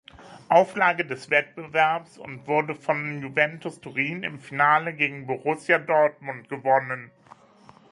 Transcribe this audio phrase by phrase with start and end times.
[0.49, 7.11] Auflage des Wettbewerbs und wurde von Juventus Turin im Finale gegen Borussia Dortmund gewonnen.